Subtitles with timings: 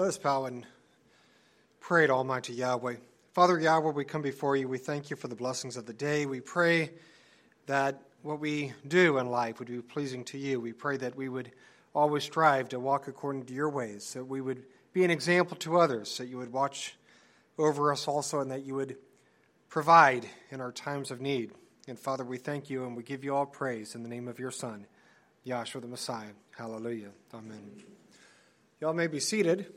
[0.00, 0.66] Let us bow and
[1.78, 2.94] pray to Almighty Yahweh.
[3.34, 4.66] Father Yahweh, we come before you.
[4.66, 6.24] We thank you for the blessings of the day.
[6.24, 6.92] We pray
[7.66, 10.58] that what we do in life would be pleasing to you.
[10.58, 11.52] We pray that we would
[11.94, 14.62] always strive to walk according to your ways, that we would
[14.94, 16.96] be an example to others, that you would watch
[17.58, 18.96] over us also, and that you would
[19.68, 21.50] provide in our times of need.
[21.88, 24.38] And Father, we thank you and we give you all praise in the name of
[24.38, 24.86] your Son,
[25.46, 26.32] Yahshua the Messiah.
[26.56, 27.10] Hallelujah.
[27.34, 27.82] Amen.
[28.80, 29.74] Y'all may be seated.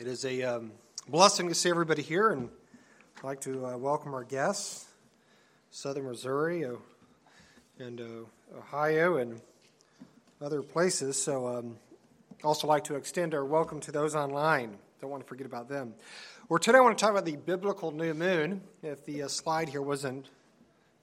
[0.00, 0.72] It is a um,
[1.08, 2.48] blessing to see everybody here, and
[3.18, 4.86] I'd like to uh, welcome our guests,
[5.70, 6.76] Southern Missouri uh,
[7.78, 9.42] and uh, Ohio, and
[10.40, 11.22] other places.
[11.22, 11.76] So, um,
[12.42, 14.78] also like to extend our welcome to those online.
[15.02, 15.92] Don't want to forget about them.
[16.48, 18.62] Well, today I want to talk about the biblical new moon.
[18.82, 20.30] If the uh, slide here wasn't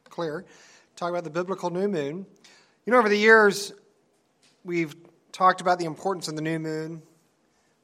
[0.10, 0.44] clear,
[0.96, 2.26] talk about the biblical new moon.
[2.88, 3.74] You know, over the years,
[4.66, 4.96] we've
[5.32, 7.04] talked about the importance of the new moon,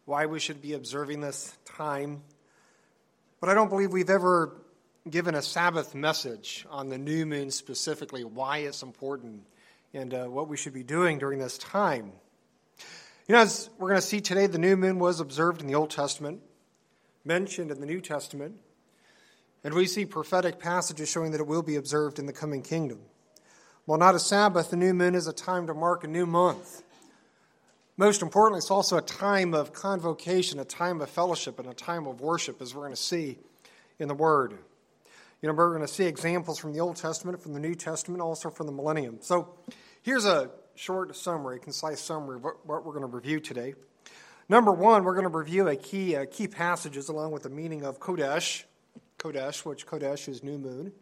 [0.06, 2.22] why we should be observing this time.
[3.40, 4.56] But I don't believe we've ever
[5.10, 9.44] given a Sabbath message on the new moon specifically, why it's important,
[9.94, 12.12] and uh, what we should be doing during this time.
[13.28, 15.76] You know, as we're going to see today, the new moon was observed in the
[15.76, 16.42] Old Testament,
[17.24, 18.56] mentioned in the New Testament,
[19.64, 23.00] and we see prophetic passages showing that it will be observed in the coming kingdom.
[23.86, 26.84] While not a Sabbath, the new moon is a time to mark a new month.
[27.96, 32.08] Most importantly, it's also a time of convocation, a time of fellowship, and a time
[32.08, 33.38] of worship, as we're going to see
[34.00, 34.58] in the Word.
[35.42, 38.20] You know, we're going to see examples from the Old Testament, from the New Testament,
[38.20, 39.18] also from the millennium.
[39.22, 39.54] So
[40.02, 43.76] here's a short summary, concise summary of what, we're going to review today.
[44.50, 47.86] Number one, we're going to review a key, uh, key passages along with the meaning
[47.86, 48.64] of Chodesh,
[49.20, 50.94] Chodesh, which Chodesh is new moon.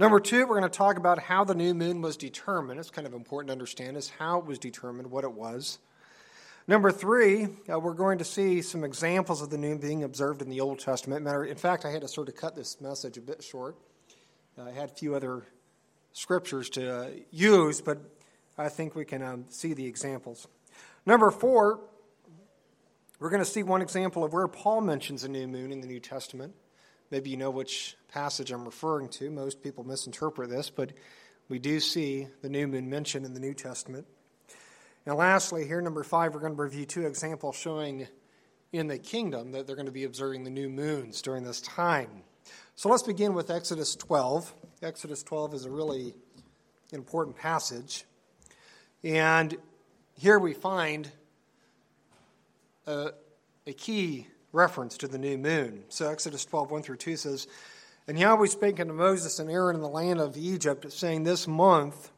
[0.00, 2.78] Number two, we're going to talk about how the new moon was determined.
[2.78, 5.80] It's kind of important to understand is how it was determined, what it was.
[6.68, 10.50] Number three, uh, we're going to see some examples of the new being observed in
[10.50, 11.24] the Old Testament.
[11.24, 13.74] Matter, in fact, I had to sort of cut this message a bit short.
[14.56, 15.42] Uh, I had a few other
[16.12, 17.98] scriptures to uh, use, but
[18.56, 20.46] I think we can um, see the examples.
[21.06, 21.80] Number four,
[23.18, 25.88] we're going to see one example of where Paul mentions a new moon in the
[25.88, 26.54] New Testament.
[27.10, 29.30] Maybe you know which passage I'm referring to.
[29.30, 30.92] Most people misinterpret this, but
[31.48, 34.06] we do see the new moon mentioned in the New Testament.
[35.06, 38.06] And lastly, here, number five, we're going to review two examples showing
[38.72, 42.24] in the kingdom that they're going to be observing the new moons during this time.
[42.76, 44.54] So let's begin with Exodus 12.
[44.82, 46.14] Exodus 12 is a really
[46.92, 48.04] important passage.
[49.02, 49.56] And
[50.18, 51.10] here we find
[52.86, 53.12] a,
[53.66, 54.26] a key
[54.58, 55.84] reference to the new moon.
[55.88, 57.46] So Exodus 12, 1 through 2 says,
[58.06, 62.10] And Yahweh spake unto Moses and Aaron in the land of Egypt, saying, This month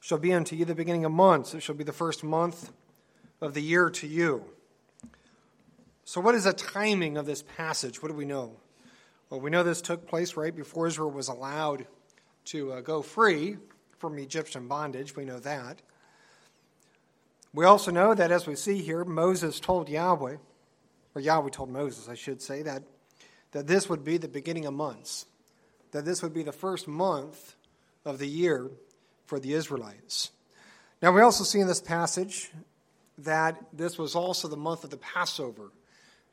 [0.00, 1.54] shall be unto you the beginning of months.
[1.54, 2.72] It shall be the first month
[3.40, 4.44] of the year to you.
[6.04, 8.02] So, what is the timing of this passage?
[8.02, 8.56] What do we know?
[9.30, 11.86] Well, we know this took place right before Israel was allowed
[12.46, 13.56] to uh, go free
[13.98, 15.16] from Egyptian bondage.
[15.16, 15.80] We know that.
[17.54, 20.36] We also know that, as we see here, Moses told Yahweh,
[21.14, 22.82] or Yahweh told Moses, I should say, that,
[23.52, 25.26] that this would be the beginning of months,
[25.92, 27.54] that this would be the first month
[28.04, 28.70] of the year
[29.26, 30.30] for the Israelites.
[31.00, 32.50] Now, we also see in this passage
[33.18, 35.70] that this was also the month of the Passover.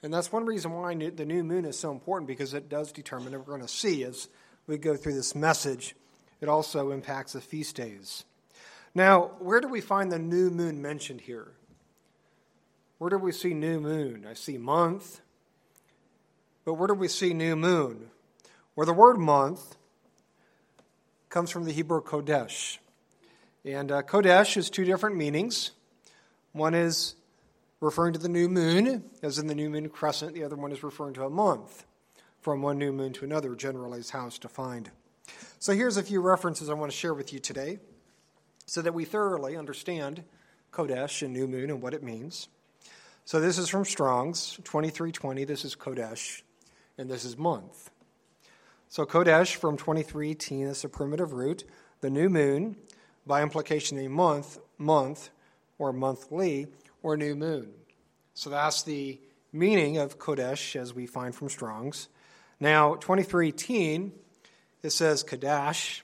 [0.03, 3.33] And that's one reason why the new moon is so important because it does determine,
[3.33, 4.27] and we're going to see as
[4.67, 5.95] we go through this message,
[6.39, 8.23] it also impacts the feast days.
[8.95, 11.51] Now, where do we find the new moon mentioned here?
[13.01, 14.27] Where do we see new moon?
[14.29, 15.21] I see month,
[16.63, 18.11] but where do we see new moon?
[18.75, 19.75] Well, the word month
[21.27, 22.77] comes from the Hebrew Chodesh.
[23.65, 25.71] And uh, Chodesh has two different meanings.
[26.51, 27.15] One is
[27.79, 30.35] referring to the new moon, as in the new moon crescent.
[30.35, 31.87] The other one is referring to a month.
[32.39, 34.91] From one new moon to another, generally, is how it's defined.
[35.57, 37.79] So here's a few references I want to share with you today
[38.67, 40.23] so that we thoroughly understand
[40.71, 42.47] Chodesh and new moon and what it means.
[43.31, 45.45] So this is from Strong's 2320.
[45.45, 46.41] This is Chodesh,
[46.97, 47.89] and this is month.
[48.89, 51.63] So Chodesh from 2318 is a primitive root.
[52.01, 52.75] The new moon,
[53.25, 55.29] by implication, a month, month,
[55.79, 56.67] or monthly,
[57.03, 57.71] or new moon.
[58.33, 59.17] So that's the
[59.53, 62.09] meaning of Chodesh as we find from Strong's.
[62.59, 64.11] Now, 2318,
[64.83, 66.01] it says Chadash,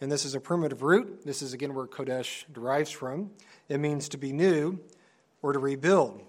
[0.00, 1.24] and this is a primitive root.
[1.24, 3.30] This is again where Chodesh derives from.
[3.68, 4.80] It means to be new
[5.40, 6.20] or to rebuild.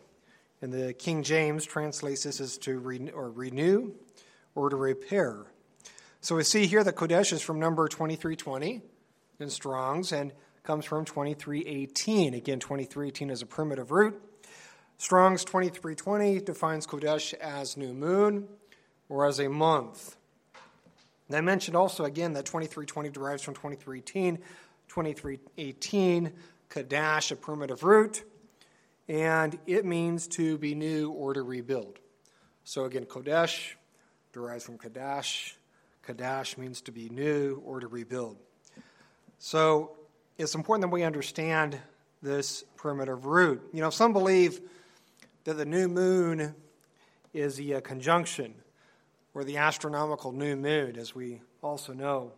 [0.65, 3.93] And the King James translates this as to re- or renew
[4.55, 5.45] or to repair.
[6.21, 8.81] So we see here that Chodesh is from number 2320
[9.39, 10.33] in Strong's and
[10.63, 12.33] comes from 2318.
[12.33, 14.19] Again, 2318 is a primitive root.
[14.97, 18.47] Strong's 2320 defines Chodesh as new moon
[19.07, 20.17] or as a month.
[21.27, 24.37] And I mentioned also again that 2320 derives from 2318.
[24.87, 26.33] 2318,
[26.71, 28.23] Chadash, a primitive root,
[29.07, 31.99] and it means to be new or to rebuild.
[32.63, 33.73] So again, Chodesh
[34.33, 35.53] derives from Chadash.
[36.07, 38.37] Chadash means to be new or to rebuild.
[39.37, 39.91] So
[40.37, 41.77] it's important that we understand
[42.21, 43.61] this primitive root.
[43.71, 44.61] You know, some believe
[45.43, 46.55] that the new moon
[47.33, 48.55] is the uh, conjunction
[49.33, 52.31] or the astronomical new moon, as we also know.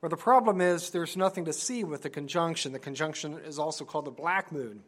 [0.00, 2.72] Or the problem is there's nothing to see with the conjunction.
[2.72, 4.82] The conjunction is also called the black moon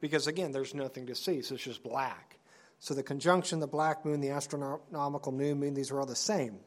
[0.00, 2.38] because, again, there's nothing to see, so it's just black.
[2.80, 6.60] So the conjunction, the black moon, the astronomical new moon, these are all the same.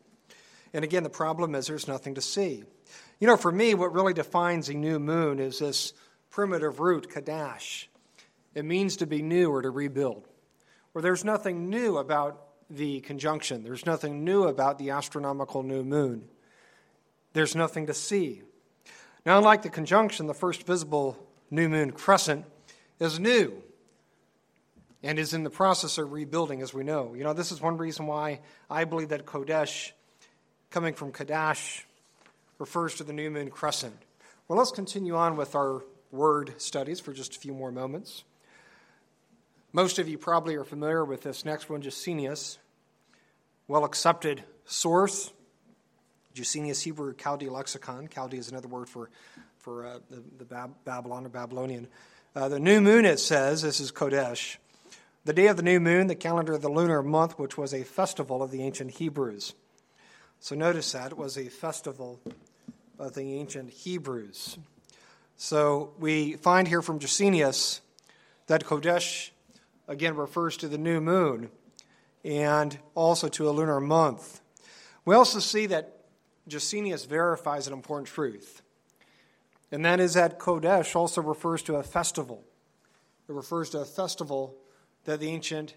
[0.73, 2.63] And again, the problem is there's nothing to see.
[3.19, 5.93] You know, for me, what really defines a new moon is this
[6.29, 7.87] primitive root, Chadash.
[8.53, 10.27] It means to be new or to rebuild.
[10.91, 16.29] Where there's nothing new about the conjunction, there's nothing new about the astronomical new moon.
[17.33, 18.41] There's nothing to see.
[19.25, 21.17] Now, unlike the conjunction, the first visible
[21.49, 22.45] new moon crescent
[23.01, 23.51] is new
[25.03, 27.13] and is in the process of rebuilding, as we know.
[27.15, 28.39] You know, this is one reason why
[28.69, 29.91] I believe that Chodesh,
[30.69, 31.83] coming from Chadash,
[32.59, 33.97] refers to the new moon crescent.
[34.47, 35.81] Well, let's continue on with our
[36.11, 38.23] word studies for just a few more moments.
[39.73, 42.57] Most of you probably are familiar with this next one, Gesenius,
[43.67, 45.31] well accepted source.
[46.35, 48.07] Gesenius Hebrew Chaldee lexicon.
[48.07, 49.09] Chaldee is another word for,
[49.57, 51.87] for uh, the, the Bab- Babylon or Babylonian.
[52.33, 54.55] Uh, the new moon, it says, this is Chodesh.
[55.25, 57.83] The day of the new moon, the calendar of the lunar month, which was a
[57.83, 59.53] festival of the ancient Hebrews.
[60.39, 62.21] So notice that it was a festival
[62.97, 64.57] of the ancient Hebrews.
[65.35, 67.81] So we find here from Gesenius
[68.47, 69.31] that Chodesh
[69.89, 71.49] again refers to the new moon
[72.23, 74.39] and also to a lunar month.
[75.03, 75.97] We also see that
[76.47, 78.60] Gesenius verifies an important truth,
[79.71, 82.43] and that is that Chodesh also refers to a festival.
[83.27, 84.55] It refers to a festival
[85.05, 85.75] that the ancient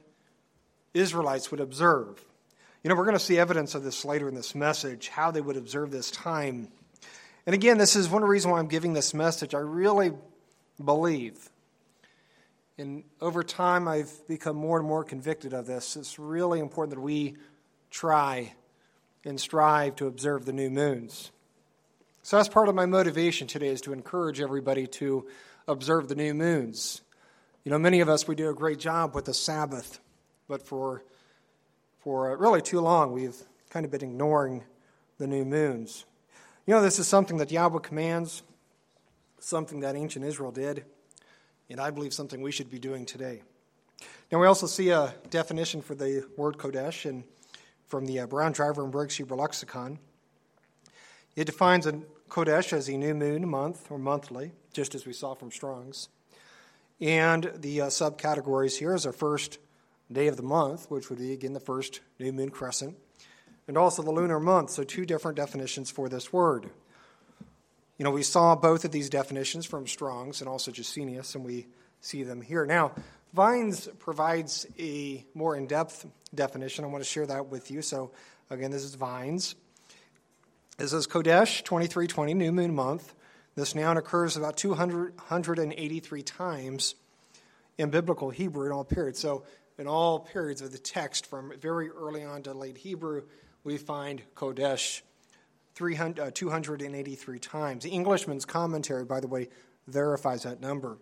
[0.93, 2.25] Israelites would observe.
[2.83, 5.41] You know, we're going to see evidence of this later in this message, how they
[5.41, 6.69] would observe this time.
[7.47, 9.55] And again, this is one reason why I'm giving this message.
[9.55, 10.13] I really
[10.83, 11.51] believe
[12.77, 15.97] and over time, I've become more and more convicted of this.
[15.97, 17.37] It's really important that we
[17.91, 18.55] try
[19.25, 21.31] and strive to observe the new moons.
[22.25, 25.27] So, that's part of my motivation today is to encourage everybody to
[25.69, 27.03] observe the new moons.
[27.65, 30.01] You know, many of us, we do a great job with the Sabbath,
[30.49, 31.05] but for,
[31.99, 33.37] for really too long, we've
[33.69, 34.65] kind of been ignoring
[35.19, 36.07] the new moons.
[36.67, 38.43] You know, this is something that Yahweh commands,
[39.39, 40.85] something that ancient Israel did
[41.69, 43.43] and I believe something we should be doing today.
[44.31, 47.25] Now, we also see a definition for the word Chodesh and
[47.87, 49.99] from the uh, Brown Driver and Hebrew Lexicon.
[51.37, 55.35] It defines a Chodesh as a new moon month or monthly, just as we saw
[55.35, 56.09] from Strong's.
[57.01, 59.59] And the uh, subcategories here is our first
[60.11, 62.97] day of the month, which would be, again, the first new moon crescent,
[63.67, 64.71] and also the lunar month.
[64.71, 66.71] So, two different definitions for this word.
[67.99, 71.67] You know, we saw both of these definitions from Strong's and also Gesenius, and we
[72.01, 72.67] see them here.
[72.67, 72.93] Now,
[73.33, 76.85] Vines provides a more in depth definition.
[76.85, 77.83] I want to share that with you.
[77.83, 78.13] So,
[78.51, 79.57] again, this is Vines.
[80.77, 83.15] This is Chodesh 2320, new moon month.
[83.55, 86.97] This noun occurs about 283 times
[87.79, 89.21] in biblical Hebrew in all periods.
[89.21, 89.45] So,
[89.79, 93.23] in all periods of the text, from very early on to late Hebrew,
[93.63, 95.03] we find Chodesh
[95.77, 97.85] 300, uh, 283 times.
[97.85, 99.51] The Englishman's commentary, by the way,
[99.87, 100.99] verifies that number.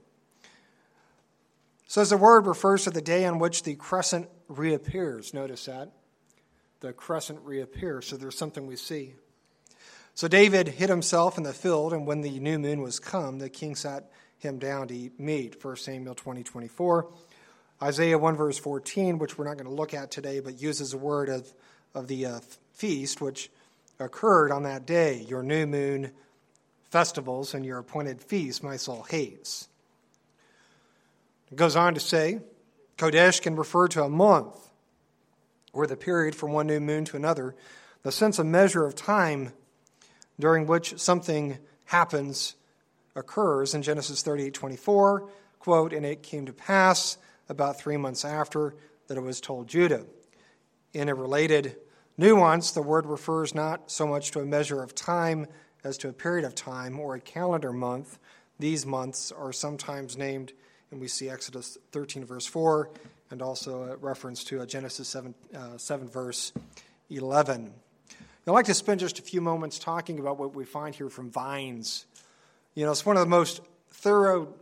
[1.87, 5.33] Says the word refers to the day on which the crescent reappears.
[5.33, 5.93] Notice that.
[6.81, 9.15] The crescent reappears, so there's something we see.
[10.15, 13.49] So David hid himself in the field, and when the new moon was come, the
[13.49, 15.65] king sat him down to eat meat.
[15.65, 17.09] 1 Samuel 20, 24.
[17.83, 20.99] Isaiah 1, verse 14, which we're not going to look at today, but uses a
[20.99, 21.53] word of,
[21.95, 22.41] of the uh,
[22.73, 23.51] feast, which
[23.99, 26.13] occurred on that day, your new moon
[26.91, 29.69] festivals and your appointed feasts, my soul hates.
[31.51, 32.41] It goes on to say,
[32.99, 34.55] Chodesh can refer to a month
[35.73, 37.55] or the period from one new moon to another,
[38.03, 39.53] the sense of measure of time
[40.39, 42.55] during which something happens
[43.15, 48.75] occurs in Genesis 38 24, quote, and it came to pass about three months after
[49.07, 50.05] that it was told Judah.
[50.95, 51.77] In a related
[52.19, 55.47] Nuance, the word refers not so much to a measure of time
[55.83, 58.19] as to a period of time or a calendar month.
[58.59, 60.53] These months are sometimes named
[60.93, 62.91] and we see Exodus 13, verse 4,
[63.31, 66.53] and also a reference to Genesis 7, uh, 7 verse
[67.09, 67.73] 11.
[68.45, 71.31] I'd like to spend just a few moments talking about what we find here from
[71.31, 72.07] Vines.
[72.75, 74.53] You know, it's one of the most thorough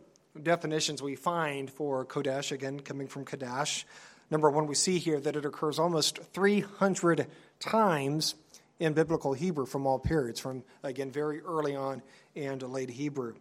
[0.41, 3.85] definitions we find for Chodesh, again, coming from Chadash.
[4.31, 7.27] Number one, we see here that it occurs almost 300
[7.59, 8.35] times
[8.79, 12.03] in biblical Hebrew from all periods, from, again, very early on
[12.37, 13.37] and late Hebrew.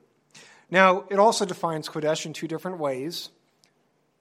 [0.72, 3.30] Now, it also defines Chodesh in two different ways.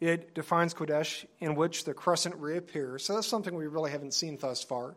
[0.01, 3.05] It defines Chodesh in which the crescent reappears.
[3.05, 4.97] So that's something we really haven't seen thus far.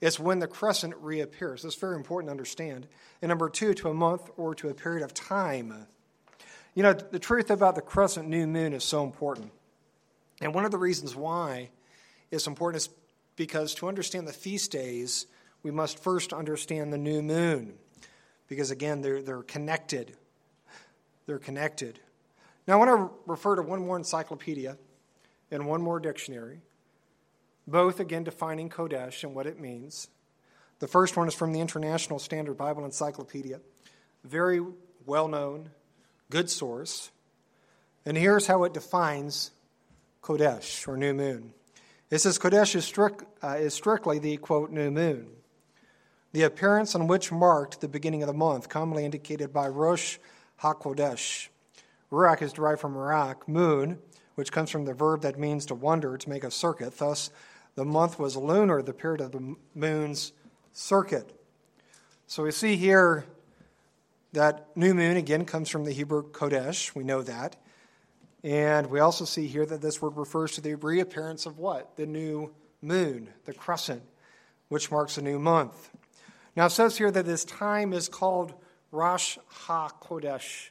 [0.00, 1.62] It's when the crescent reappears.
[1.62, 2.86] That's very important to understand.
[3.20, 5.86] And number two, to a month or to a period of time.
[6.74, 9.50] You know, the truth about the crescent new moon is so important.
[10.40, 11.70] And one of the reasons why
[12.30, 12.90] it's important is
[13.34, 15.26] because to understand the feast days,
[15.62, 17.74] we must first understand the new moon.
[18.46, 20.16] Because again, they're, they're connected.
[21.26, 21.98] They're connected.
[22.66, 24.76] Now, I want to refer to one more encyclopedia
[25.50, 26.60] and one more dictionary,
[27.68, 30.08] both again defining Chodesh and what it means.
[30.78, 33.60] The first one is from the International Standard Bible Encyclopedia,
[34.24, 34.62] very
[35.06, 35.70] well known,
[36.30, 37.10] good source.
[38.06, 39.50] And here's how it defines
[40.22, 41.52] Chodesh, or new moon.
[42.10, 45.28] It says Chodesh is, strict, uh, is strictly the, quote, new moon.
[46.32, 50.18] The appearance on which marked the beginning of the month, commonly indicated by Rosh
[50.62, 51.48] HaChodesh.
[52.10, 53.98] Ruach is derived from Ruach, moon,
[54.34, 56.96] which comes from the verb that means to wander, to make a circuit.
[56.96, 57.30] Thus,
[57.78, 60.32] the month was lunar, the period of the moon's
[60.72, 61.32] circuit.
[62.26, 63.24] So we see here
[64.32, 66.92] that new moon, again, comes from the Hebrew Chodesh.
[66.96, 67.54] We know that.
[68.42, 71.96] And we also see here that this word refers to the reappearance of what?
[71.96, 74.02] The new moon, the crescent,
[74.70, 75.90] which marks a new month.
[76.56, 78.54] Now it says here that this time is called
[78.90, 80.70] Rosh HaChodesh.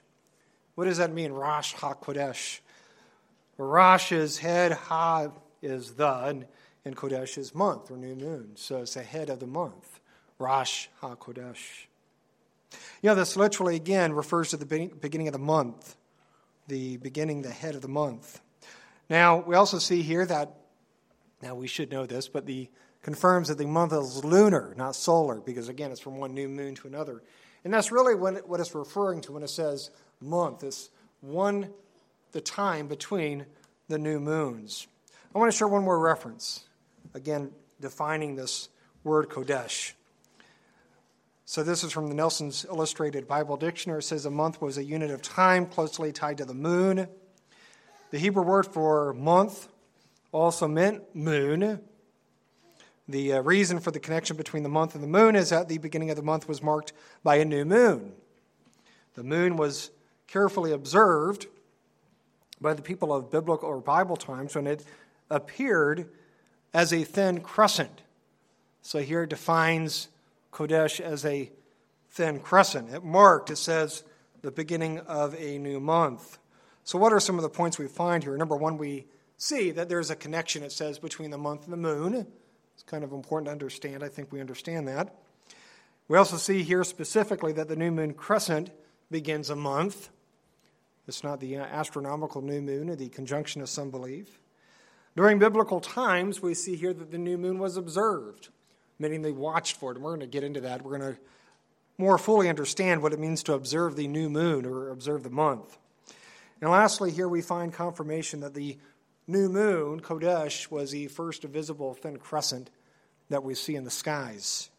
[0.75, 2.59] What does that mean, Rosh HaChodesh?
[3.57, 5.29] Rosh is head, Ha
[5.61, 6.45] is the, and,
[6.87, 8.51] and Chodesh is month or new moon.
[8.55, 9.99] So it's the head of the month,
[10.39, 11.85] Rosh HaChodesh.
[13.01, 15.95] You know, this literally, again, refers to the beginning of the month,
[16.67, 18.41] the beginning, the head of the month.
[19.09, 20.55] Now, we also see here that,
[21.41, 22.69] now we should know this, but the
[23.03, 26.75] confirms that the month is lunar, not solar, because again, it's from one new moon
[26.75, 27.21] to another.
[27.63, 30.63] And that's really what it's referring to when it says month.
[30.63, 30.89] It's
[31.21, 31.69] one,
[32.31, 33.45] the time between
[33.87, 34.87] the new moons.
[35.33, 36.65] I want to share one more reference,
[37.17, 38.69] again, defining this
[39.03, 39.93] word Chodesh.
[41.45, 43.99] So this is from the Nelson's Illustrated Bible Dictionary.
[43.99, 47.07] It says a month was a unit of time closely tied to the moon.
[48.11, 49.67] The Hebrew word for month
[50.31, 51.81] also meant moon.
[53.09, 55.79] The uh, reason for the connection between the month and the moon is that the
[55.79, 56.93] beginning of the month was marked
[57.23, 58.13] by a new moon.
[59.15, 59.89] The moon was
[60.27, 61.47] carefully observed
[62.61, 64.85] by the people of biblical or Bible times when it
[65.31, 66.09] appeared
[66.73, 68.01] as a thin crescent.
[68.81, 70.09] So here it defines
[70.51, 71.51] Chodesh as a
[72.09, 72.93] thin crescent.
[72.93, 74.03] It marked, it says,
[74.41, 76.37] the beginning of a new month.
[76.83, 78.37] So, what are some of the points we find here?
[78.37, 79.07] Number one, we
[79.37, 82.25] see that there's a connection, it says, between the month and the moon.
[82.73, 84.03] It's kind of important to understand.
[84.03, 85.13] I think we understand that.
[86.07, 88.71] We also see here specifically that the new moon crescent
[89.11, 90.09] begins a month.
[91.07, 94.39] It's not the uh, astronomical new moon or the conjunction of some believe.
[95.17, 98.49] During biblical times, we see here that the new moon was observed
[98.99, 99.95] meaning they watched for it.
[99.95, 100.83] And we're going to get into that.
[100.83, 101.19] We're going to
[101.97, 105.77] more fully understand what it means to observe the new moon or observe the month.
[106.61, 108.77] And lastly, here we find confirmation that the
[109.27, 112.69] new moon, Chodesh, was the first visible thin crescent
[113.29, 114.69] that we see in the skies.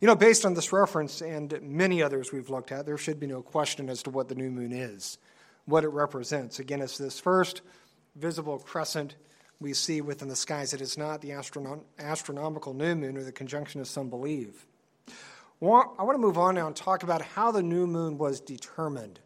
[0.00, 3.26] You know, based on this reference and many others we've looked at, there should be
[3.26, 5.18] no question as to what the new moon is,
[5.66, 6.58] what it represents.
[6.58, 7.60] Again, it's this first
[8.16, 9.16] visible crescent
[9.60, 10.72] we see within the skies.
[10.72, 14.66] It is not the astronom- astronomical new moon or the conjunction as some believe.
[15.60, 18.40] Well, I want to move on now and talk about how the new moon was
[18.40, 19.20] determined.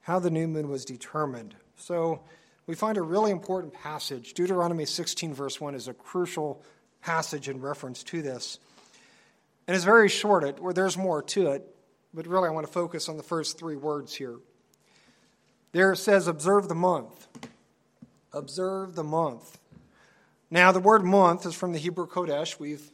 [0.00, 1.54] How the new moon was determined.
[1.76, 2.22] So
[2.66, 4.34] we find a really important passage.
[4.34, 6.62] Deuteronomy 16, verse 1 is a crucial
[7.00, 8.58] passage in reference to this.
[9.68, 11.64] And it's very short, it, where there's more to it,
[12.12, 14.36] but really I want to focus on the first three words here.
[15.70, 17.28] There it says, Observe the month
[18.36, 19.58] observe the month.
[20.50, 22.58] Now, the word month is from the Hebrew Chodesh.
[22.60, 22.90] We've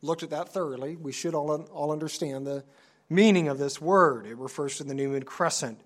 [0.00, 0.96] looked at that thoroughly.
[0.96, 2.64] We should all, all understand the
[3.10, 4.26] meaning of this word.
[4.26, 5.78] It refers to the new moon crescent.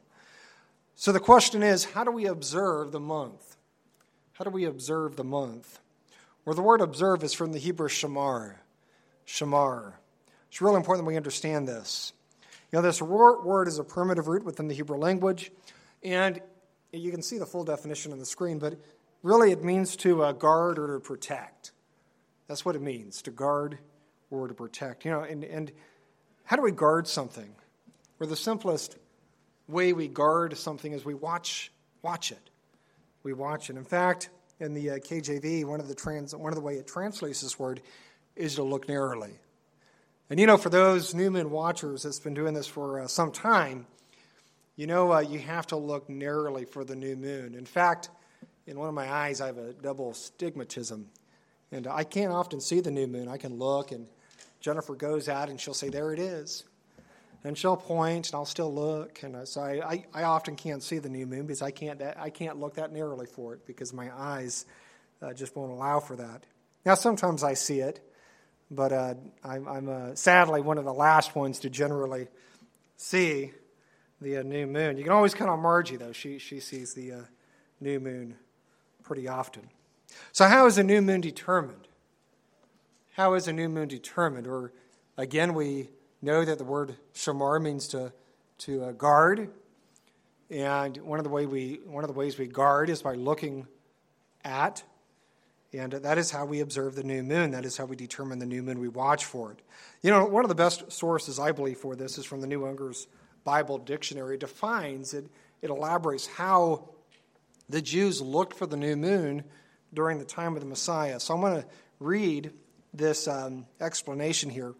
[0.94, 3.56] So the question is how do we observe the month?
[4.32, 5.80] How do we observe the month?
[6.44, 8.54] Well, the word observe is from the Hebrew shamar.
[9.26, 9.94] Shamar.
[10.48, 12.12] It's really important that we understand this.
[12.72, 15.50] You know, this word is a primitive root within the Hebrew language,
[16.02, 16.40] and
[16.92, 18.78] you can see the full definition on the screen, but
[19.22, 21.72] really it means to uh, guard or to protect.
[22.46, 23.78] That's what it means, to guard
[24.30, 25.04] or to protect.
[25.04, 25.72] You know, and, and
[26.44, 27.54] how do we guard something?
[28.18, 28.96] Well, the simplest
[29.68, 31.70] way we guard something is we watch,
[32.02, 32.50] watch it.
[33.22, 33.76] We watch it.
[33.76, 36.87] In fact, in the uh, KJV, one of the trans, one of the way it
[36.87, 37.80] translates this word
[38.34, 39.38] is to look narrowly.
[40.30, 43.32] And you know, for those New Moon watchers that's been doing this for uh, some
[43.32, 43.87] time,
[44.76, 47.54] you know uh, you have to look narrowly for the new moon.
[47.54, 48.10] In fact,
[48.68, 51.04] in one of my eyes, I have a double stigmatism,
[51.72, 53.26] and I can't often see the new moon.
[53.26, 54.06] I can look, and
[54.60, 56.64] Jennifer goes out and she'll say, "There it is,"
[57.44, 60.82] and she'll point, and I'll still look, and uh, so I, I, I often can't
[60.82, 63.94] see the new moon because I can't I can't look that narrowly for it because
[63.94, 64.66] my eyes
[65.22, 66.44] uh, just won't allow for that.
[66.84, 68.00] Now sometimes I see it,
[68.70, 72.28] but uh, I'm, I'm uh, sadly one of the last ones to generally
[72.98, 73.52] see
[74.20, 74.98] the uh, new moon.
[74.98, 76.12] You can always count on Margie, though.
[76.12, 77.20] She, she sees the uh,
[77.80, 78.37] new moon
[79.02, 79.69] pretty often.
[80.33, 81.88] So, how is a new moon determined?
[83.14, 84.47] How is a new moon determined?
[84.47, 84.73] Or,
[85.17, 85.90] again, we
[86.23, 88.12] know that the word shamar means to,
[88.59, 89.50] to uh, guard.
[90.50, 93.67] And one of, the way we, one of the ways we guard is by looking
[94.45, 94.83] at
[95.73, 97.50] and that is how we observe the new moon.
[97.50, 98.78] That is how we determine the new moon.
[98.78, 99.61] We watch for it.
[100.02, 102.67] You know, one of the best sources, I believe, for this is from the New
[102.67, 103.07] Unger's
[103.45, 104.35] Bible Dictionary.
[104.35, 105.26] It defines, it,
[105.61, 106.88] it elaborates how
[107.68, 109.44] the Jews looked for the new moon
[109.92, 111.20] during the time of the Messiah.
[111.20, 111.68] So I'm going to
[112.00, 112.52] read
[112.92, 114.75] this um, explanation here.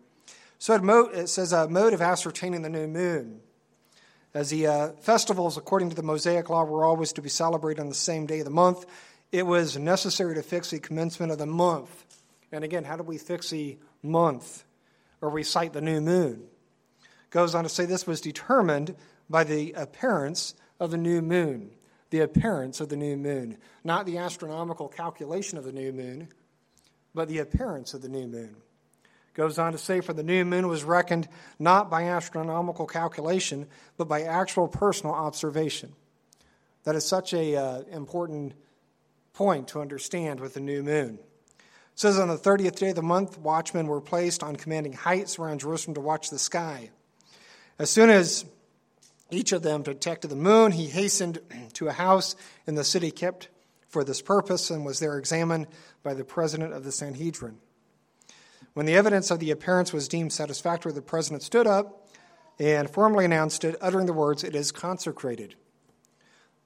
[0.59, 3.41] So it, says a mode of ascertaining the new moon.
[4.35, 7.89] As the uh, festivals, according to the Mosaic law, were always to be celebrated on
[7.89, 8.85] the same day of the month,
[9.33, 12.05] it was necessary to fix the commencement of the month.
[12.51, 14.65] And again, how do we fix the month
[15.21, 16.45] or recite the new moon?
[17.31, 18.97] Goes on to say this was determined
[19.29, 21.71] by the appearance of the new moon.
[22.11, 23.59] The appearance of the new moon.
[23.85, 26.29] Not the astronomical calculation of the new moon,
[27.15, 28.57] but the appearance of the new moon.
[29.35, 31.29] Goes on to say, for the new moon was reckoned
[31.59, 35.93] not by astronomical calculation, but by actual personal observation.
[36.85, 38.55] That is such a uh, important
[39.35, 41.19] point to understand with the new moon.
[41.19, 45.39] It says on the 30th day of the month, watchmen were placed on commanding heights
[45.39, 46.91] around Jerusalem to watch the sky.
[47.79, 48.45] As soon as
[49.31, 51.41] each of them detected the moon, he hastened
[51.75, 52.35] to a house
[52.67, 53.49] in the city kept
[53.89, 55.67] for this purpose and was there examined
[56.03, 57.59] by the president of the Sanhedrin.
[58.75, 62.09] When the evidence of the appearance was deemed satisfactory, the president stood up
[62.59, 65.55] and formally announced it, uttering the words, It is consecrated.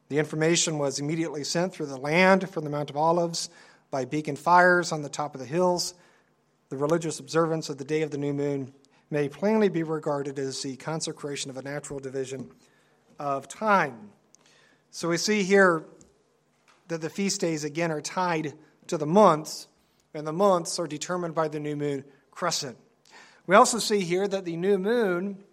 [0.08, 3.48] The information was immediately sent through the land from the Mount of Olives
[3.90, 5.94] by beacon fires on the top of the hills.
[6.68, 8.74] The religious observance of the day of the new moon
[9.12, 12.50] may plainly be regarded as the consecration of a natural division
[13.18, 14.10] of time.
[14.90, 15.84] So we see here
[16.88, 18.54] that the feast days again are tied
[18.86, 19.68] to the months,
[20.14, 22.78] and the months are determined by the new moon crescent.
[23.46, 25.44] We also see here that the new moon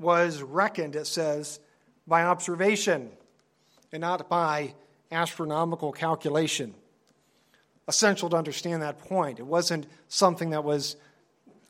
[0.00, 1.60] was reckoned, it says,
[2.08, 3.10] by observation
[3.92, 4.74] and not by
[5.12, 6.74] astronomical calculation.
[7.86, 9.38] Essential to understand that point.
[9.38, 10.96] It wasn't something that was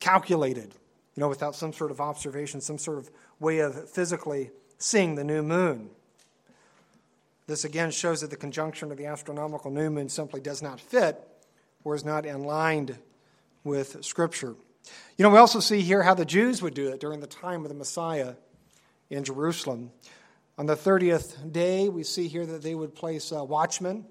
[0.01, 0.75] calculated,
[1.15, 5.25] you know, without some sort of observation, some sort of way of physically seeing the
[5.25, 5.91] new moon.
[7.47, 11.21] This again shows that the conjunction of the astronomical new moon simply does not fit
[11.85, 12.97] or is not line
[13.63, 14.55] with Scripture.
[15.17, 17.63] You know, we also see here how the Jews would do it during the time
[17.63, 18.35] of the Messiah
[19.11, 19.91] in Jerusalem.
[20.57, 24.07] On the 30th day, we see here that they would place uh, watchmen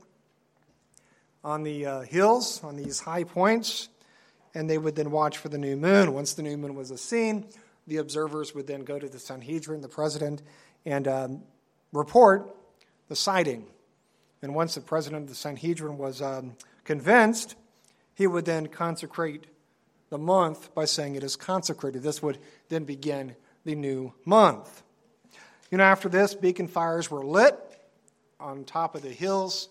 [1.44, 3.90] on the uh, hills, on these high points,
[4.54, 6.14] and they would then watch for the new moon.
[6.14, 7.48] Once the new moon was seen,
[7.88, 10.42] the observers would then go to the Sanhedrin, the president,
[10.86, 11.44] and um,
[11.92, 12.56] report
[13.10, 13.66] the sighting.
[14.42, 17.56] And once the president of the Sanhedrin was um, convinced,
[18.14, 19.46] he would then consecrate
[20.10, 22.04] the month by saying it is consecrated.
[22.04, 22.38] This would
[22.70, 23.36] then begin
[23.66, 24.84] the new month.
[25.72, 27.58] You know, after this, beacon fires were lit
[28.40, 29.70] on top of the hills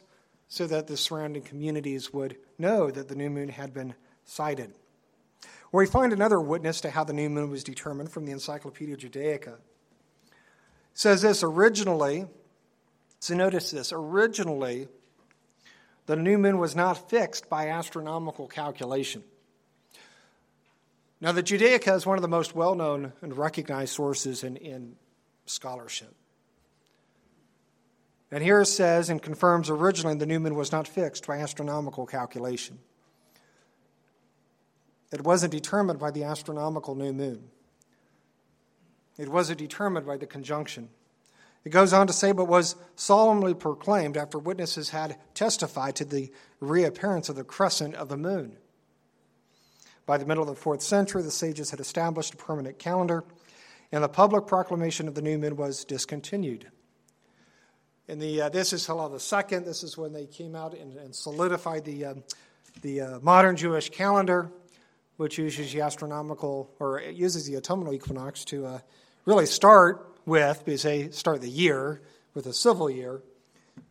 [0.48, 3.94] so that the surrounding communities would know that the new moon had been
[4.32, 4.72] sighted.
[5.70, 8.96] Where we find another witness to how the new moon was determined from the Encyclopedia
[8.96, 9.54] Judaica.
[9.54, 9.58] It
[10.94, 12.26] says this originally,
[13.20, 14.88] so notice this, originally,
[16.06, 19.22] the new moon was not fixed by astronomical calculation.
[21.20, 24.96] Now, the Judaica is one of the most well known and recognized sources in, in
[25.46, 26.14] scholarship.
[28.30, 32.06] And here it says and confirms originally the new moon was not fixed by astronomical
[32.06, 32.78] calculation.
[35.12, 37.50] It wasn't determined by the astronomical new moon.
[39.18, 40.88] It wasn't determined by the conjunction.
[41.64, 46.32] It goes on to say, but was solemnly proclaimed after witnesses had testified to the
[46.60, 48.56] reappearance of the crescent of the moon.
[50.06, 53.22] By the middle of the fourth century, the sages had established a permanent calendar,
[53.92, 56.68] and the public proclamation of the new moon was discontinued.
[58.08, 59.58] In the, uh, this is Hillel II.
[59.60, 62.14] This is when they came out and, and solidified the, uh,
[62.80, 64.50] the uh, modern Jewish calendar,
[65.16, 68.78] which uses the astronomical or it uses the autumnal equinox to uh,
[69.24, 72.00] really start with, because they start the year
[72.34, 73.22] with a civil year,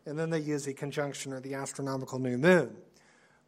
[0.05, 2.75] and then they use the conjunction or the astronomical new moon.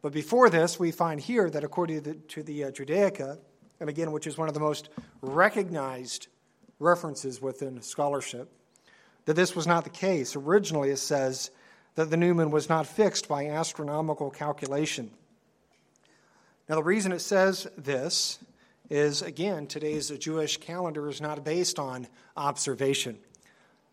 [0.02, 3.38] But before this, we find here that according to the, to the uh, Judaica,
[3.80, 4.90] and again, which is one of the most
[5.22, 6.28] recognized
[6.78, 8.52] references within scholarship,
[9.24, 10.36] that this was not the case.
[10.36, 11.50] Originally, it says
[11.94, 15.10] that the new moon was not fixed by astronomical calculation.
[16.68, 18.38] Now, the reason it says this
[18.88, 23.18] is again, today's Jewish calendar is not based on observation.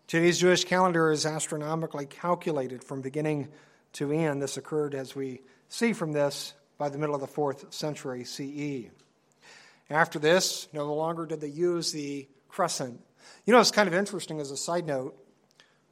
[0.08, 3.50] Today's Jewish calendar is astronomically calculated from beginning
[3.94, 4.42] to end.
[4.42, 8.90] This occurred, as we see from this, by the middle of the fourth century CE.
[9.90, 13.02] After this, no longer did they use the crescent.
[13.46, 15.18] You know, it's kind of interesting as a side note.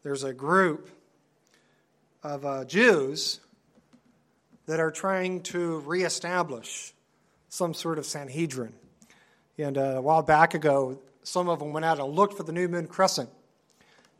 [0.03, 0.89] There's a group
[2.23, 3.41] of uh, Jews
[4.69, 6.93] that are trying to reestablish
[7.49, 8.71] some sort of Sanhedrin.
[9.57, 12.51] And uh, a while back ago, some of them went out and looked for the
[12.51, 13.31] new moon crescent.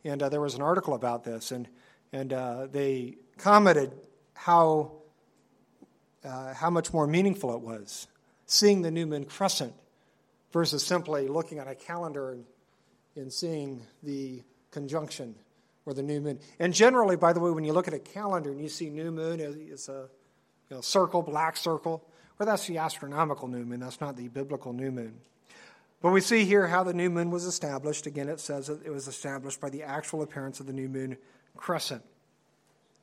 [0.03, 1.67] And uh, there was an article about this, and,
[2.12, 3.93] and uh, they commented
[4.33, 4.93] how,
[6.25, 8.07] uh, how much more meaningful it was
[8.47, 9.75] seeing the new moon crescent
[10.51, 12.45] versus simply looking at a calendar and,
[13.15, 15.35] and seeing the conjunction
[15.85, 16.39] or the new moon.
[16.57, 19.12] And generally, by the way, when you look at a calendar and you see new
[19.12, 20.09] moon, it's a
[20.69, 22.03] you know, circle, black circle.
[22.38, 25.19] Well, that's the astronomical new moon, that's not the biblical new moon.
[26.01, 28.05] But we see here how the new moon was established.
[28.05, 31.17] Again, it says that it was established by the actual appearance of the new moon
[31.58, 32.03] crescent.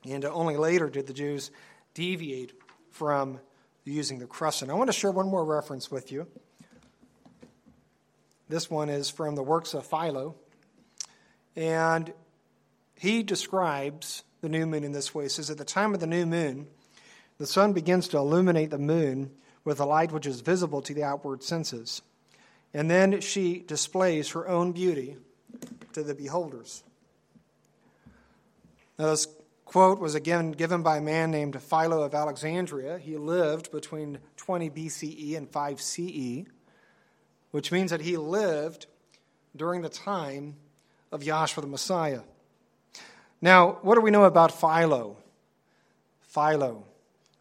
[0.03, 1.51] And uh, only later did the Jews
[1.93, 2.53] deviate
[2.91, 3.39] from
[3.83, 4.71] using the crescent.
[4.71, 6.27] I want to share one more reference with you.
[8.49, 10.35] This one is from the works of Philo.
[11.55, 12.11] And
[12.95, 15.25] he describes the new moon in this way.
[15.25, 16.67] He says, At the time of the new moon,
[17.37, 19.31] the sun begins to illuminate the moon
[19.63, 22.01] with a light which is visible to the outward senses.
[22.73, 25.17] And then she displays her own beauty
[25.93, 26.83] to the beholders.
[28.97, 29.27] Now, this
[29.65, 32.97] quote was again given by a man named Philo of Alexandria.
[32.97, 36.45] He lived between 20 BCE and 5 CE,
[37.51, 38.87] which means that he lived
[39.55, 40.55] during the time
[41.11, 42.21] of Yahshua the Messiah.
[43.41, 45.17] Now, what do we know about Philo?
[46.21, 46.85] Philo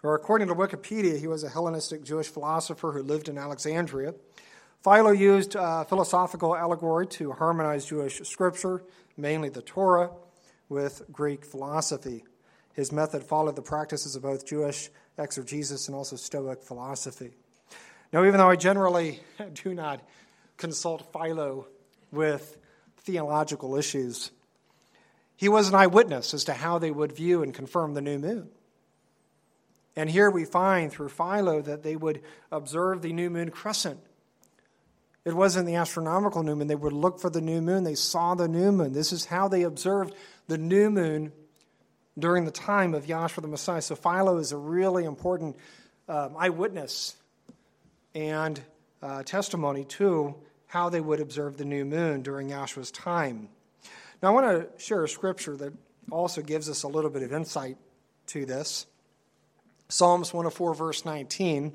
[0.06, 4.14] or according to Wikipedia, he was a Hellenistic Jewish philosopher who lived in Alexandria.
[4.84, 8.84] Philo used uh, philosophical allegory to harmonize Jewish scripture,
[9.16, 10.10] mainly the Torah,
[10.68, 12.24] with Greek philosophy.
[12.72, 17.32] His method followed the practices of both Jewish exegesis and also Stoic philosophy.
[18.12, 19.20] Now, even though I generally
[19.64, 20.02] do not
[20.56, 21.66] consult Philo
[22.12, 22.56] with
[22.98, 24.30] theological issues,
[25.36, 28.50] he was an eyewitness as to how they would view and confirm the new moon.
[29.96, 32.20] And here we find through Philo that they would
[32.52, 33.98] observe the new moon crescent.
[35.24, 36.68] It wasn't the astronomical new moon.
[36.68, 37.82] They would look for the new moon.
[37.82, 38.92] They saw the new moon.
[38.92, 40.14] This is how they observed
[40.46, 41.32] the new moon
[42.18, 43.82] during the time of Yahshua the Messiah.
[43.82, 45.56] So Philo is a really important
[46.08, 47.16] um, eyewitness
[48.14, 48.60] and
[49.02, 50.34] uh, testimony to
[50.66, 53.48] how they would observe the new moon during Yahshua's time.
[54.22, 55.72] Now, I want to share a scripture that
[56.10, 57.76] also gives us a little bit of insight
[58.28, 58.86] to this.
[59.88, 61.72] Psalms 104, verse 19.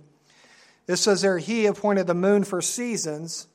[0.87, 3.47] It says there, He appointed the moon for seasons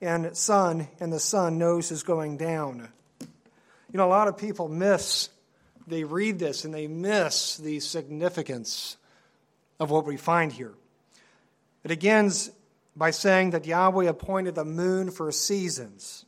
[0.00, 2.88] and sun, and the sun knows is going down.
[3.20, 5.28] You know, a lot of people miss,
[5.86, 8.96] they read this and they miss the significance
[9.80, 10.74] of what we find here.
[11.84, 12.50] It begins
[12.96, 16.24] by saying that Yahweh appointed the moon for seasons.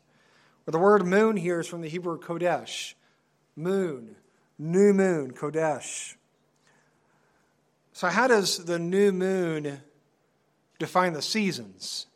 [0.64, 2.94] Well, the word moon here is from the Hebrew Chodesh.
[3.56, 4.16] Moon,
[4.58, 6.14] new moon, Chodesh.
[8.00, 9.78] So, how does the new moon
[10.78, 12.06] define the seasons?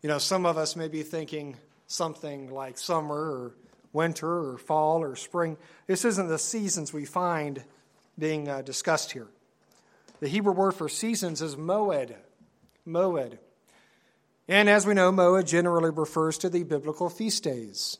[0.00, 3.54] You know, some of us may be thinking something like summer or
[3.92, 5.58] winter or fall or spring.
[5.86, 7.62] This isn't the seasons we find
[8.18, 9.28] being uh, discussed here.
[10.20, 12.14] The Hebrew word for seasons is moed.
[12.88, 13.36] Moed.
[14.48, 17.98] And as we know, moed generally refers to the biblical feast days.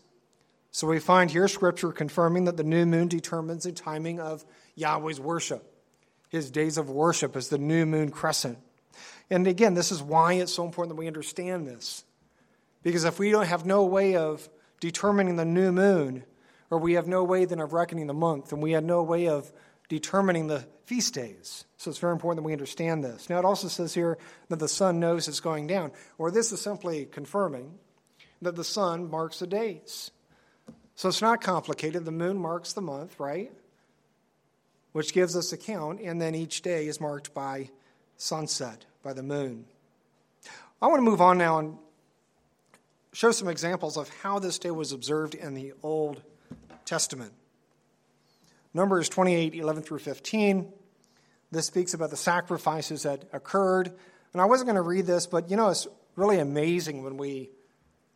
[0.71, 5.21] So we find here scripture confirming that the new moon determines the timing of Yahweh's
[5.21, 5.75] worship
[6.37, 8.59] his days of worship as the new moon crescent.
[9.29, 12.05] And again, this is why it's so important that we understand this.
[12.83, 16.25] Because if we don't have no way of determining the new moon,
[16.71, 19.29] or we have no way then of reckoning the month, and we have no way
[19.29, 19.53] of
[19.89, 21.65] determining the feast days.
[21.77, 23.29] So it's very important that we understand this.
[23.29, 24.19] Now, it also says here
[24.49, 27.75] that the sun knows it's going down, or this is simply confirming
[28.43, 30.11] that the sun marks the days.
[30.95, 32.05] So it's not complicated.
[32.05, 33.53] The moon marks the month, right?
[34.97, 37.69] Which gives us a count, and then each day is marked by
[38.17, 39.67] sunset, by the moon.
[40.81, 41.77] I want to move on now and
[43.13, 46.23] show some examples of how this day was observed in the Old
[46.87, 47.35] Testament.
[48.73, 50.73] Numbers 28 11 through 15.
[51.51, 53.93] This speaks about the sacrifices that occurred.
[54.33, 57.51] And I wasn't going to read this, but you know, it's really amazing when we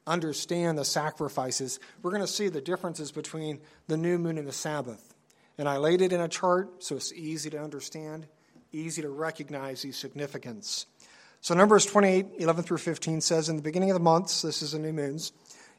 [0.07, 1.79] understand the sacrifices.
[2.03, 5.15] We're going to see the differences between the new moon and the Sabbath.
[5.61, 8.27] And I laid it in a chart so it's easy to understand,
[8.73, 10.87] easy to recognize the significance.
[11.43, 14.73] So, Numbers 28 11 through 15 says, In the beginning of the months, this is
[14.73, 15.33] the new moons,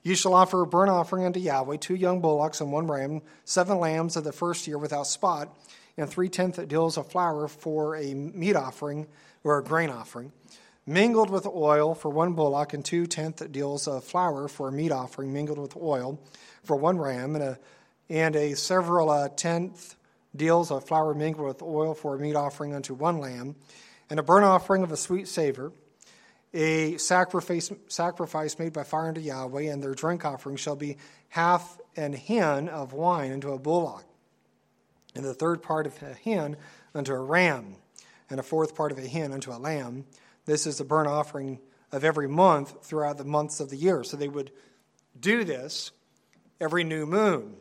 [0.03, 3.79] you shall offer a burnt offering unto Yahweh, two young bullocks and one ram, seven
[3.79, 5.51] lambs of the first year without spot,
[5.97, 9.07] and three tenth deals of flour for a meat offering
[9.43, 10.31] or a grain offering,
[10.85, 14.91] mingled with oil for one bullock, and two tenth deals of flour for a meat
[14.91, 16.19] offering, mingled with oil
[16.63, 17.59] for one ram, and a,
[18.11, 19.95] and a several uh, tenth
[20.35, 23.55] deals of flour mingled with oil for a meat offering unto one lamb
[24.09, 25.71] and a burnt offering of a sweet savor,
[26.53, 30.97] a sacrifice, sacrifice made by fire unto Yahweh, and their drink offering shall be
[31.29, 34.03] half an hin of wine unto a bullock,
[35.15, 36.57] and the third part of a hin
[36.93, 37.77] unto a ram,
[38.29, 40.05] and a fourth part of a hin unto a lamb.
[40.45, 41.59] This is the burnt offering
[41.93, 44.03] of every month throughout the months of the year.
[44.03, 44.51] So they would
[45.17, 45.91] do this
[46.59, 47.55] every new moon.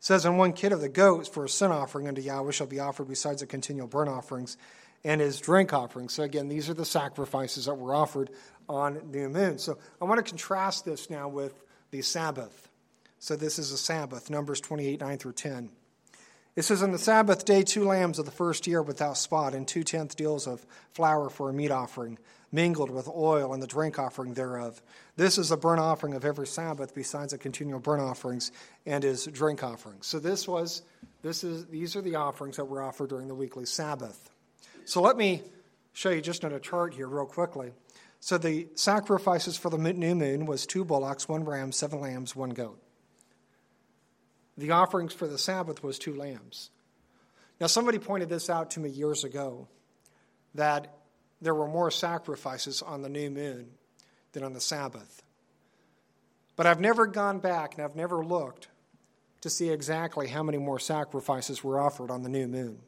[0.00, 2.80] Says, And one kid of the goats for a sin offering unto Yahweh shall be
[2.80, 4.56] offered besides the continual burnt offerings
[5.04, 6.08] and his drink offering.
[6.08, 8.30] So, again, these are the sacrifices that were offered
[8.68, 9.58] on new moon.
[9.58, 12.70] So, I want to contrast this now with the Sabbath.
[13.18, 15.70] So, this is a Sabbath, Numbers 28 9 through 10.
[16.56, 19.68] It says, On the Sabbath day, two lambs of the first year without spot, and
[19.68, 22.18] two tenth deals of flour for a meat offering,
[22.52, 24.82] mingled with oil and the drink offering thereof.
[25.16, 28.50] This is a burnt offering of every Sabbath, besides the continual burnt offerings
[28.86, 30.06] and his drink offerings.
[30.06, 30.82] So this was,
[31.22, 34.30] this is, these are the offerings that were offered during the weekly Sabbath.
[34.84, 35.42] So let me
[35.92, 37.72] show you just on a chart here, real quickly.
[38.20, 42.50] So the sacrifices for the new moon was two bullocks, one ram, seven lambs, one
[42.50, 42.80] goat.
[44.58, 46.70] The offerings for the Sabbath was two lambs.
[47.60, 49.68] Now, somebody pointed this out to me years ago
[50.54, 50.99] that
[51.40, 53.70] there were more sacrifices on the new moon
[54.32, 55.22] than on the Sabbath.
[56.56, 58.68] But I've never gone back and I've never looked
[59.40, 62.78] to see exactly how many more sacrifices were offered on the new moon.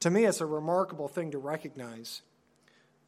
[0.00, 2.22] To me, it's a remarkable thing to recognize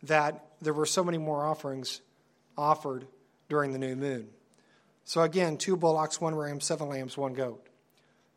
[0.02, 2.00] that there were so many more offerings
[2.56, 3.06] offered
[3.48, 4.28] during the new moon.
[5.04, 7.66] So, again, two bullocks, one ram, seven lambs, one goat.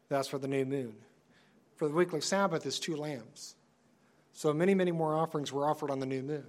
[0.10, 0.96] That's for the new moon.
[1.76, 3.56] For the weekly Sabbath is two lambs.
[4.34, 6.46] So, many, many more offerings were offered on the new moon.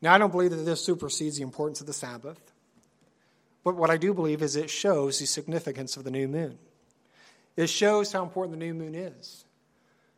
[0.00, 2.40] Now, I don't believe that this supersedes the importance of the Sabbath.
[3.64, 6.58] But what I do believe is it shows the significance of the new moon.
[7.56, 9.44] It shows how important the new moon is.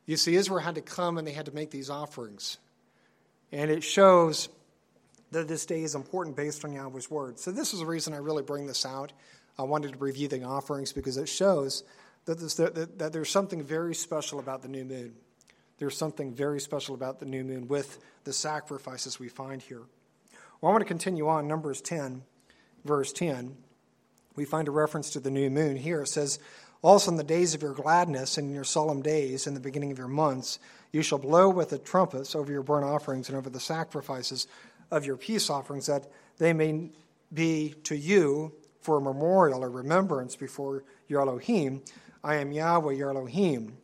[0.06, 2.58] You see, Israel had to come and they had to make these offerings.
[3.52, 4.48] And it shows
[5.30, 7.38] that this day is important based on Yahweh's word.
[7.38, 9.12] So, this is the reason I really bring this out.
[9.58, 11.84] I wanted to review the offerings because it shows
[12.24, 15.14] that, this, that, that there's something very special about the new moon.
[15.80, 19.80] There's something very special about the new moon with the sacrifices we find here.
[20.60, 21.48] Well, I want to continue on.
[21.48, 22.22] Numbers 10,
[22.84, 23.56] verse 10.
[24.36, 26.02] We find a reference to the new moon here.
[26.02, 26.38] It says,
[26.82, 29.90] also, in the days of your gladness and in your solemn days, in the beginning
[29.90, 30.58] of your months,
[30.92, 34.46] you shall blow with the trumpets over your burnt offerings and over the sacrifices
[34.90, 36.90] of your peace offerings, that they may
[37.32, 41.80] be to you for a memorial or remembrance before your Elohim.
[42.22, 43.78] I am Yahweh, your Elohim.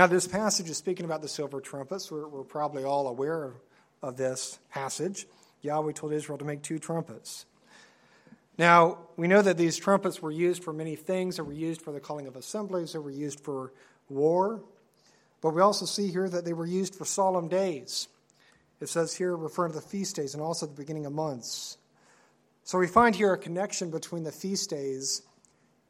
[0.00, 2.10] Now, this passage is speaking about the silver trumpets.
[2.10, 3.52] We're, we're probably all aware of,
[4.00, 5.26] of this passage.
[5.60, 7.44] Yahweh told Israel to make two trumpets.
[8.56, 11.36] Now, we know that these trumpets were used for many things.
[11.36, 13.74] They were used for the calling of assemblies, they were used for
[14.08, 14.62] war.
[15.42, 18.08] But we also see here that they were used for solemn days.
[18.80, 21.76] It says here, referring to the feast days and also the beginning of months.
[22.64, 25.20] So we find here a connection between the feast days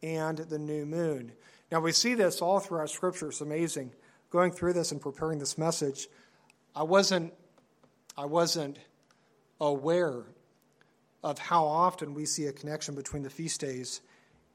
[0.03, 1.31] and the new moon.
[1.70, 3.29] Now we see this all throughout Scripture.
[3.29, 3.92] It's amazing.
[4.30, 6.08] Going through this and preparing this message,
[6.74, 7.34] I wasn't,
[8.16, 8.78] I wasn't
[9.60, 10.22] aware
[11.22, 14.00] of how often we see a connection between the feast days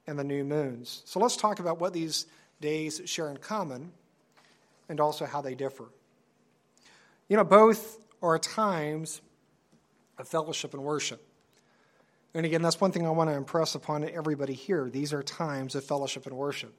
[0.07, 1.01] and the new moons.
[1.05, 2.25] So let's talk about what these
[2.61, 3.91] days share in common
[4.89, 5.85] and also how they differ.
[7.27, 9.21] You know, both are times
[10.17, 11.21] of fellowship and worship.
[12.33, 14.89] And again, that's one thing I want to impress upon everybody here.
[14.89, 16.73] These are times of fellowship and worship.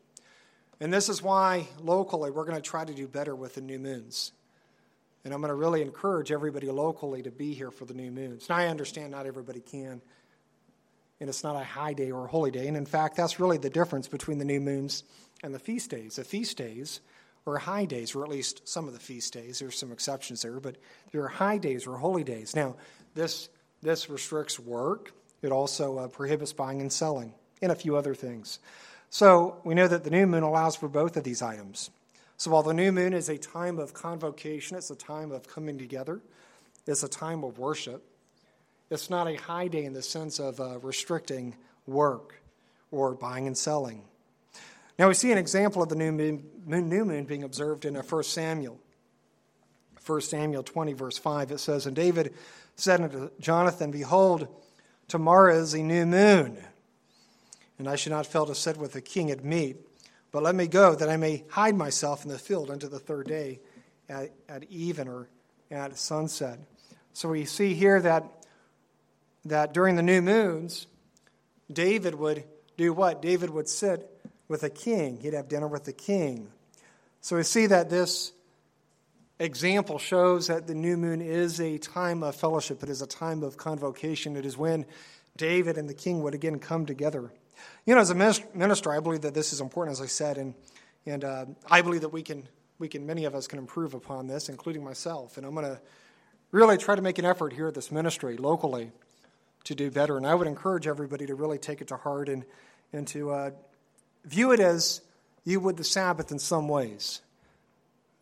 [0.81, 3.79] And this is why locally we're going to try to do better with the new
[3.79, 4.33] moons.
[5.25, 8.49] And I'm going to really encourage everybody locally to be here for the new moons.
[8.49, 10.01] Now, I understand not everybody can,
[11.19, 12.69] and it's not a high day or a holy day.
[12.69, 15.03] And in fact, that's really the difference between the new moons
[15.43, 16.17] and the feast days.
[16.17, 17.01] The feast days
[17.47, 19.59] are high days, or at least some of the feast days.
[19.59, 20.77] There's some exceptions there, but
[21.12, 22.55] there are high days or holy days.
[22.55, 22.77] Now,
[23.15, 23.49] this
[23.83, 25.12] this restricts work.
[25.43, 28.59] It also uh, prohibits buying and selling, and a few other things.
[29.16, 31.88] So we know that the new moon allows for both of these items.
[32.37, 35.79] So while the new moon is a time of convocation, it's a time of coming
[35.79, 36.20] together,
[36.87, 38.05] it's a time of worship.
[38.90, 42.42] It's not a high day in the sense of uh, restricting work
[42.90, 44.02] or buying and selling.
[44.98, 48.22] Now we see an example of the new moon, new moon being observed in 1
[48.22, 48.79] Samuel.
[50.05, 52.35] 1 Samuel 20, verse 5, it says, And David
[52.74, 54.46] said unto Jonathan, Behold,
[55.09, 56.59] tomorrow is a new moon,
[57.79, 59.77] and I should not fail to sit with the king at meat.
[60.33, 63.27] But let me go, that I may hide myself in the field unto the third
[63.27, 63.61] day
[64.09, 65.29] at, at even or
[65.71, 66.59] at sunset.
[67.12, 68.25] So we see here that,
[69.47, 70.87] that during the new moons,
[71.73, 72.45] David would
[72.77, 73.23] do what?
[73.23, 74.09] David would sit
[74.49, 75.19] with a king.
[75.21, 76.49] He'd have dinner with the king.
[77.21, 78.33] So we see that this
[79.39, 82.83] example shows that the new moon is a time of fellowship.
[82.83, 84.37] It is a time of convocation.
[84.37, 84.87] It is when
[85.37, 87.33] David and the king would again come together.
[87.85, 90.55] You know, as a minister, I believe that this is important, as I said, and,
[91.07, 94.27] and uh, I believe that we can, we can, many of us can improve upon
[94.27, 95.37] this, including myself.
[95.37, 95.81] And I'm going to
[96.51, 98.92] really try to make an effort here at this ministry locally
[99.64, 100.16] to do better.
[100.16, 102.45] And I would encourage everybody to really take it to heart and,
[102.92, 103.51] and to uh,
[104.25, 105.01] view it as
[105.45, 107.21] you would the Sabbath in some ways.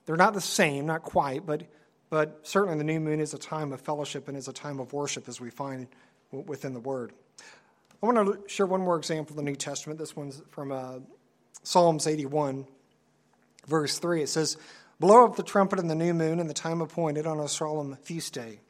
[0.06, 1.62] They're not the same, not quite, but,
[2.10, 4.92] but certainly the new moon is a time of fellowship and is a time of
[4.92, 5.88] worship as we find
[6.30, 7.12] within the Word.
[8.04, 9.98] I want to share one more example of the New Testament.
[9.98, 10.98] This one's from uh,
[11.62, 12.66] Psalms 81,
[13.66, 14.24] verse 3.
[14.24, 14.58] It says,
[15.00, 17.96] Blow up the trumpet in the new moon in the time appointed on a solemn
[18.02, 18.60] feast day.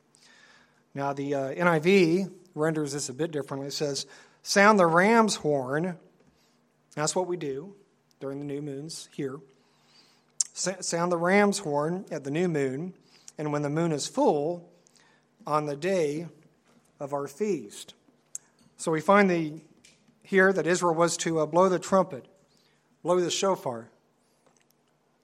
[0.94, 3.66] Now, the uh, NIV renders this a bit differently.
[3.66, 4.06] It says,
[4.44, 5.98] Sound the ram's horn.
[6.94, 7.74] That's what we do
[8.20, 9.40] during the new moons here.
[10.52, 12.94] Sound the ram's horn at the new moon,
[13.36, 14.70] and when the moon is full,
[15.44, 16.28] on the day
[17.00, 17.94] of our feast.
[18.76, 19.60] So we find the,
[20.22, 22.26] here that Israel was to uh, blow the trumpet,
[23.02, 23.88] blow the shofar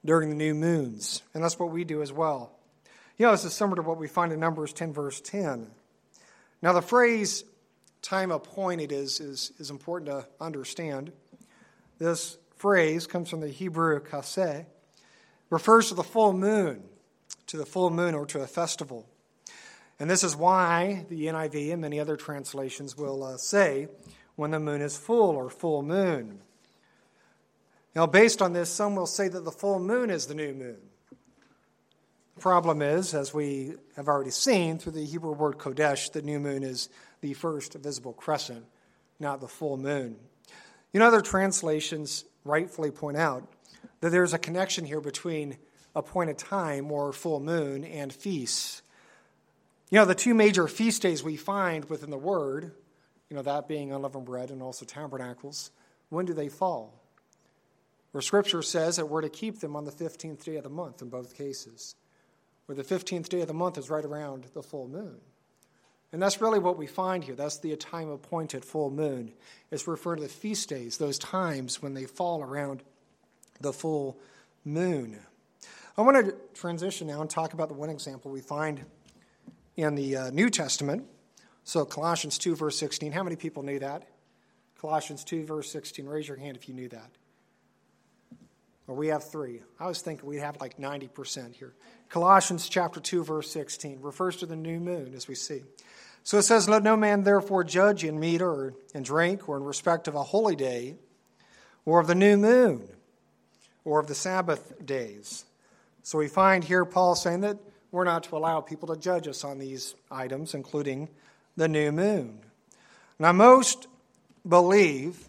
[0.03, 1.21] during the new moons.
[1.33, 2.51] And that's what we do as well.
[3.17, 5.67] You know, this is similar to what we find in Numbers 10, verse 10.
[6.61, 7.43] Now, the phrase
[8.01, 11.11] time appointed is, is, is important to understand.
[11.99, 14.65] This phrase comes from the Hebrew kaseh,
[15.49, 16.83] refers to the full moon,
[17.47, 19.07] to the full moon or to a festival.
[20.01, 23.87] And this is why the NIV and many other translations will uh, say
[24.35, 26.39] when the moon is full or full moon.
[27.95, 30.79] Now, based on this, some will say that the full moon is the new moon.
[32.33, 36.39] The problem is, as we have already seen through the Hebrew word Chodesh, the new
[36.39, 36.89] moon is
[37.21, 38.65] the first visible crescent,
[39.19, 40.15] not the full moon.
[40.93, 43.47] You know, other translations rightfully point out
[43.99, 45.57] that there's a connection here between
[45.93, 48.81] appointed time or full moon and feasts.
[49.91, 52.71] You know, the two major feast days we find within the Word,
[53.29, 55.69] you know, that being unleavened bread and also tabernacles,
[56.07, 57.03] when do they fall?
[58.11, 61.01] Where Scripture says that we're to keep them on the 15th day of the month
[61.01, 61.95] in both cases,
[62.65, 65.17] where the 15th day of the month is right around the full moon.
[66.13, 67.35] And that's really what we find here.
[67.35, 69.33] That's the time appointed full moon.
[69.71, 72.81] It's referring to the feast days, those times when they fall around
[73.59, 74.17] the full
[74.63, 75.19] moon.
[75.97, 78.85] I want to transition now and talk about the one example we find
[79.75, 81.05] in the uh, New Testament.
[81.63, 83.11] So, Colossians 2, verse 16.
[83.11, 84.07] How many people knew that?
[84.79, 86.05] Colossians 2, verse 16.
[86.05, 87.11] Raise your hand if you knew that.
[88.87, 89.61] Well, we have three.
[89.79, 91.73] I was thinking we'd have like 90% here.
[92.09, 95.61] Colossians chapter 2, verse 16 refers to the new moon, as we see.
[96.23, 99.63] So it says, Let no man therefore judge in meat or in drink or in
[99.63, 100.95] respect of a holy day
[101.85, 102.87] or of the new moon
[103.85, 105.45] or of the Sabbath days.
[106.03, 107.57] So we find here Paul saying that
[107.91, 111.09] we're not to allow people to judge us on these items, including
[111.57, 112.39] the new moon.
[113.19, 113.87] Now, most
[114.47, 115.27] believe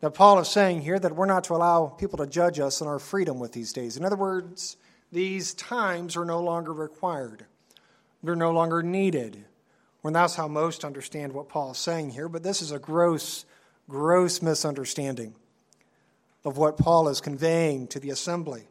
[0.00, 2.88] that Paul is saying here that we're not to allow people to judge us on
[2.88, 3.96] our freedom with these days.
[3.96, 4.76] In other words,
[5.12, 7.46] these times are no longer required,
[8.22, 9.44] they're no longer needed.
[10.02, 13.44] Well, that's how most understand what Paul is saying here, but this is a gross,
[13.86, 15.34] gross misunderstanding
[16.42, 18.69] of what Paul is conveying to the assembly.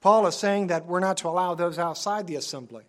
[0.00, 2.84] Paul is saying that we're not to allow those outside the assembly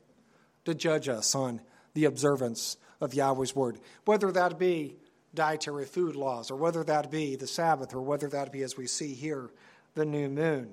[0.65, 1.61] to judge us on
[1.93, 4.95] the observance of Yahweh's word, whether that be
[5.33, 8.87] dietary food laws, or whether that be the Sabbath, or whether that be, as we
[8.87, 9.49] see here,
[9.95, 10.69] the new moon.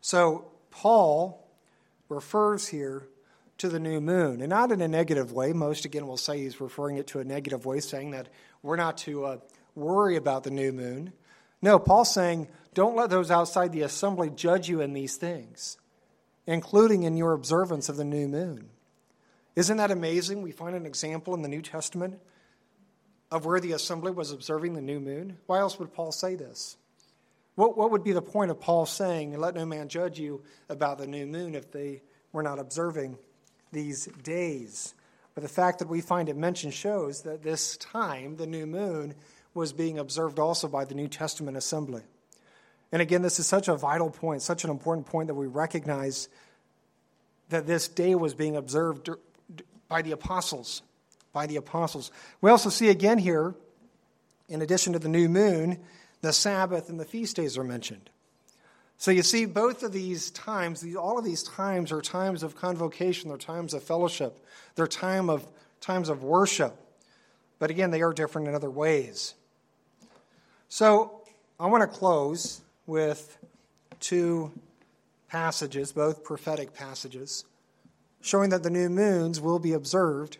[0.00, 1.48] So, Paul
[2.08, 3.08] refers here
[3.58, 5.52] to the new moon, and not in a negative way.
[5.52, 8.28] Most, again, will say he's referring it to a negative way, saying that
[8.62, 9.38] we're not to uh,
[9.74, 11.12] worry about the new moon.
[11.62, 15.78] No, Paul's saying, don't let those outside the assembly judge you in these things,
[16.46, 18.68] including in your observance of the new moon.
[19.56, 20.42] Isn't that amazing?
[20.42, 22.20] We find an example in the New Testament
[23.30, 25.38] of where the assembly was observing the new moon.
[25.46, 26.76] Why else would Paul say this?
[27.54, 30.98] What, what would be the point of Paul saying, let no man judge you about
[30.98, 33.16] the new moon if they were not observing
[33.72, 34.92] these days?
[35.34, 39.14] But the fact that we find it mentioned shows that this time, the new moon,
[39.54, 42.02] was being observed also by the New Testament assembly.
[42.92, 46.28] And again, this is such a vital point, such an important point that we recognize
[47.48, 49.10] that this day was being observed
[49.88, 50.82] by the apostles.
[51.32, 52.10] By the apostles.
[52.40, 53.54] We also see again here,
[54.48, 55.78] in addition to the new moon,
[56.22, 58.10] the Sabbath and the feast days are mentioned.
[58.98, 63.28] So you see, both of these times, all of these times are times of convocation,
[63.28, 64.38] they're times of fellowship,
[64.74, 65.46] they're time of,
[65.80, 66.74] times of worship.
[67.58, 69.34] But again, they are different in other ways.
[70.68, 71.20] So
[71.60, 73.38] I want to close with
[74.00, 74.52] two
[75.28, 77.44] passages, both prophetic passages,
[78.20, 80.38] showing that the new moons will be observed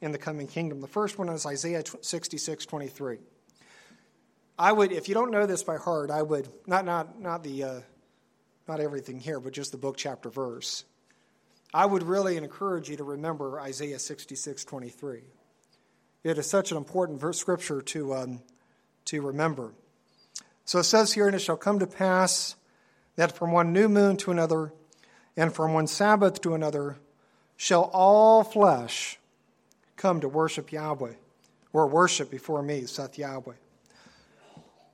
[0.00, 0.80] in the coming kingdom.
[0.80, 3.18] The first one is Isaiah 66 23.
[4.58, 7.64] I would, if you don't know this by heart, I would not not not the
[7.64, 7.80] uh,
[8.68, 10.84] not everything here, but just the book, chapter, verse.
[11.72, 15.22] I would really encourage you to remember Isaiah 66, 23.
[16.24, 18.42] It is such an important verse, scripture to, um,
[19.06, 19.72] to remember.
[20.70, 22.54] So it says here, and it shall come to pass
[23.16, 24.72] that from one new moon to another,
[25.36, 26.96] and from one Sabbath to another,
[27.56, 29.18] shall all flesh
[29.96, 31.14] come to worship Yahweh,
[31.72, 33.56] or worship before me, saith Yahweh.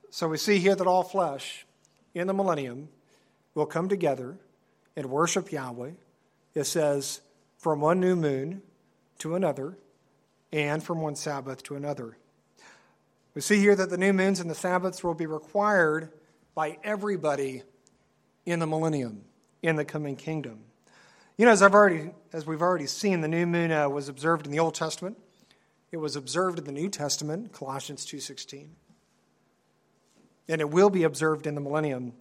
[0.09, 1.67] So we see here that all flesh
[2.15, 2.89] in the millennium
[3.53, 4.35] will come together
[4.95, 5.91] and worship Yahweh.
[6.55, 7.21] It says,
[7.59, 8.63] from one new moon
[9.19, 9.77] to another,
[10.51, 12.17] and from one Sabbath to another.
[13.37, 16.11] We see here that the new moons and the Sabbaths will be required
[16.55, 17.61] by everybody
[18.47, 19.25] in the millennium,
[19.61, 20.61] in the coming kingdom.
[21.37, 24.47] You know, as I've already, as we've already seen, the new moon uh, was observed
[24.47, 25.19] in the Old Testament.
[25.91, 28.71] It was observed in the New Testament, Colossians two sixteen
[30.49, 32.13] and it will be observed in the millennium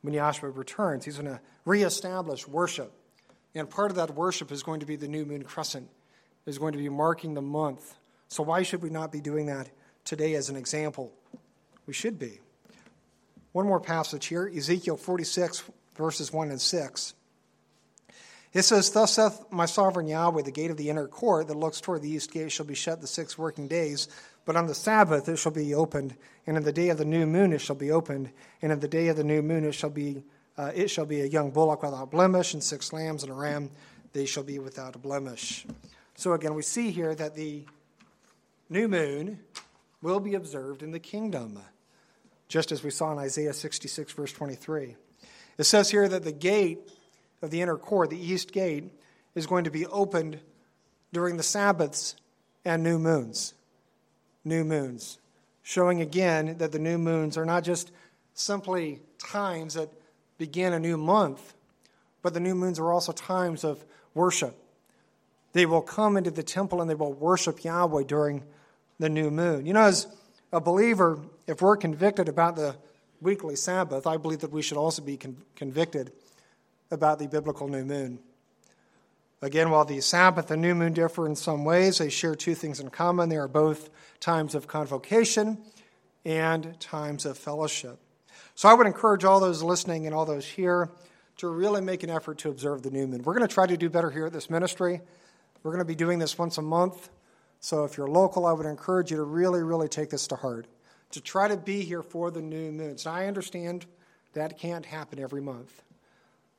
[0.00, 1.04] when Yahshua returns.
[1.04, 2.90] He's going to reestablish worship.
[3.54, 5.90] And part of that worship is going to be the new moon crescent,
[6.46, 7.96] is going to be marking the month.
[8.28, 9.68] So why should we not be doing that
[10.04, 11.12] today as an example?
[11.86, 12.40] We should be.
[13.52, 15.62] One more passage here Ezekiel 46,
[15.96, 17.14] verses 1 and 6.
[18.52, 21.80] It says, Thus saith my sovereign Yahweh, the gate of the inner court that looks
[21.80, 24.06] toward the east gate shall be shut the six working days,
[24.44, 26.14] but on the Sabbath it shall be opened,
[26.46, 28.30] and in the day of the new moon it shall be opened,
[28.62, 30.22] and in the day of the new moon it shall be
[30.56, 33.70] uh, it shall be a young bullock without blemish, and six lambs and a ram,
[34.12, 35.66] they shall be without a blemish.
[36.14, 37.64] So again, we see here that the
[38.70, 39.40] new moon
[40.04, 41.58] will be observed in the kingdom,
[42.46, 44.96] just as we saw in Isaiah 66, verse 23.
[45.56, 46.78] It says here that the gate
[47.40, 48.84] of the inner court, the east gate,
[49.34, 50.38] is going to be opened
[51.12, 52.16] during the Sabbaths
[52.66, 53.54] and new moons.
[54.44, 55.18] New moons.
[55.62, 57.90] Showing again that the new moons are not just
[58.34, 59.88] simply times that
[60.36, 61.54] begin a new month,
[62.20, 63.82] but the new moons are also times of
[64.12, 64.54] worship.
[65.54, 68.42] They will come into the temple and they will worship Yahweh during
[68.98, 69.66] the new moon.
[69.66, 70.06] You know, as
[70.52, 72.76] a believer, if we're convicted about the
[73.20, 76.12] weekly Sabbath, I believe that we should also be con- convicted
[76.90, 78.18] about the biblical new moon.
[79.42, 82.80] Again, while the Sabbath and new moon differ in some ways, they share two things
[82.80, 83.28] in common.
[83.28, 83.90] They are both
[84.20, 85.58] times of convocation
[86.24, 87.98] and times of fellowship.
[88.54, 90.90] So I would encourage all those listening and all those here
[91.38, 93.22] to really make an effort to observe the new moon.
[93.22, 95.00] We're going to try to do better here at this ministry.
[95.62, 97.08] We're going to be doing this once a month.
[97.64, 100.66] So if you're local, I would encourage you to really, really take this to heart,
[101.12, 103.06] to try to be here for the new moons.
[103.06, 103.86] I understand
[104.34, 105.82] that can't happen every month.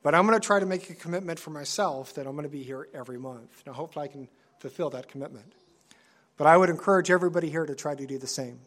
[0.02, 2.48] But I'm going to try to make a commitment for myself that I'm going to
[2.48, 3.62] be here every month.
[3.64, 4.26] Now, hopefully, I can
[4.58, 5.52] fulfill that commitment.
[6.36, 8.58] But I would encourage everybody here to try to do the same.